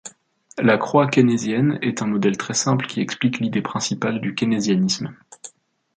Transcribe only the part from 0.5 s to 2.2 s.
La croix keynésienne est un